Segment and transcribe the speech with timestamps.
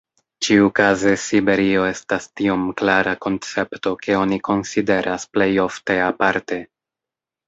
[0.45, 6.59] Ĉiukaze Siberio estas tiom klara koncepto ke oni konsideras plej ofte aparte.